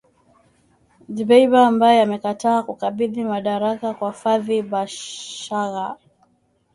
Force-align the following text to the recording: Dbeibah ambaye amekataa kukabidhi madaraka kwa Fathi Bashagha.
Dbeibah 1.15 1.65
ambaye 1.67 1.97
amekataa 2.01 2.63
kukabidhi 2.67 3.21
madaraka 3.31 3.87
kwa 3.97 4.11
Fathi 4.19 4.57
Bashagha. 4.71 5.87